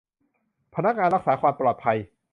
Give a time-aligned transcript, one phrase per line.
[0.75, 1.97] พนักงานรักษาความปลอดภัย